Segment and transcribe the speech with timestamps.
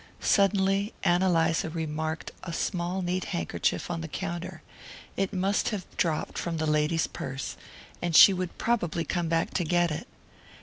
[0.23, 4.63] Suddenly Ann Eliza remarked a small neat handkerchief on the counter:
[5.15, 7.55] it must have dropped from the lady's purse,
[8.01, 10.07] and she would probably come back to get it.